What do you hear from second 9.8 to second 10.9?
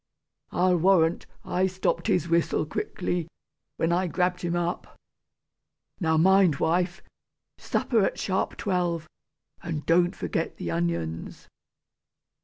don't forget the